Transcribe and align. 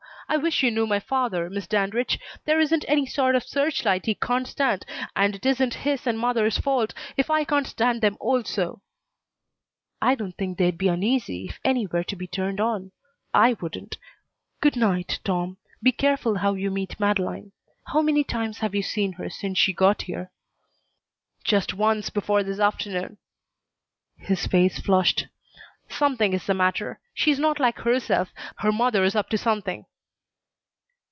I 0.33 0.37
wish 0.37 0.63
you 0.63 0.71
knew 0.71 0.87
my 0.87 1.01
father, 1.01 1.49
Miss 1.49 1.67
Dandridge. 1.67 2.17
There 2.45 2.57
isn't 2.61 2.85
any 2.87 3.05
sort 3.05 3.35
of 3.35 3.43
search 3.43 3.83
light 3.83 4.05
he 4.05 4.15
can't 4.15 4.47
stand, 4.47 4.85
and 5.13 5.35
it 5.35 5.45
isn't 5.45 5.73
his 5.83 6.07
and 6.07 6.17
mother's 6.17 6.57
fault 6.57 6.93
if 7.17 7.29
I 7.29 7.43
can't 7.43 7.67
stand 7.67 7.99
them, 7.99 8.15
also." 8.21 8.81
"I 10.01 10.15
don't 10.15 10.31
think 10.37 10.57
they'd 10.57 10.77
be 10.77 10.87
uneasy 10.87 11.47
if 11.49 11.59
any 11.65 11.85
were 11.85 12.05
to 12.05 12.15
be 12.15 12.27
turned 12.27 12.61
on. 12.61 12.93
I 13.33 13.57
wouldn't. 13.59 13.97
Good 14.61 14.77
night, 14.77 15.19
Tom. 15.25 15.57
Be 15.83 15.91
careful 15.91 16.35
how 16.37 16.53
you 16.53 16.71
meet 16.71 16.97
Madeleine. 16.97 17.51
How 17.87 18.01
many 18.01 18.23
times 18.23 18.59
have 18.59 18.73
you 18.73 18.83
seen 18.83 19.11
her 19.13 19.29
since 19.29 19.57
she 19.57 19.73
got 19.73 20.03
here?" 20.03 20.31
"Just 21.43 21.73
once 21.73 22.09
before 22.09 22.41
this 22.41 22.57
afternoon." 22.61 23.17
His 24.15 24.47
face 24.47 24.79
flushed. 24.79 25.27
"Something 25.89 26.31
is 26.31 26.45
the 26.45 26.53
matter. 26.53 27.01
She's 27.13 27.37
not 27.37 27.59
like 27.59 27.79
herself. 27.79 28.29
Her 28.59 28.71
mother's 28.71 29.13
up 29.13 29.27
to 29.31 29.37
something." 29.37 29.87